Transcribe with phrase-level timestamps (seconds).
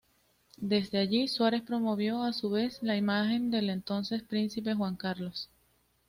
[0.57, 5.47] Desde allí, Suárez promovió a su vez la imagen del entonces Príncipe Juan Carlos.